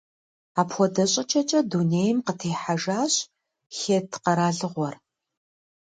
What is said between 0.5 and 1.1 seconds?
Апхуэдэ